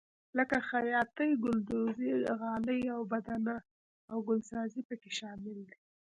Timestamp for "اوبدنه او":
2.97-4.17